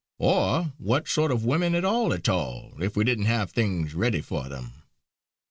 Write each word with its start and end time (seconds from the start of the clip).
Or 0.17 0.73
what 0.79 1.07
sort 1.07 1.31
of 1.31 1.45
women 1.45 1.75
at 1.75 1.85
all 1.85 2.11
at 2.11 2.27
all, 2.27 2.73
if 2.81 2.97
we 2.97 3.03
didn't 3.03 3.25
have 3.27 3.51
things 3.51 3.93
ready 3.93 4.21
for 4.21 4.49
them! 4.49 4.81